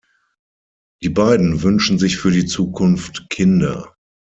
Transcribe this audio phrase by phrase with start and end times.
[1.03, 3.93] Die beiden wünschen sich für die Zukunft Kinder.